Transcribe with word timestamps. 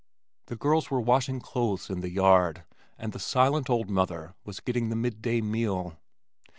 The 0.47 0.55
girls 0.55 0.89
were 0.89 0.99
washing 0.99 1.39
clothes 1.39 1.91
in 1.91 1.99
the 1.99 2.09
yard 2.09 2.63
and 2.97 3.13
the 3.13 3.19
silent 3.19 3.69
old 3.69 3.87
mother 3.87 4.33
was 4.43 4.59
getting 4.59 4.89
the 4.89 4.95
mid 4.95 5.21
day 5.21 5.41
meal. 5.41 5.95